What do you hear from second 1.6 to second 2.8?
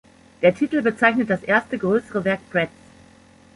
größere Werk Pratts.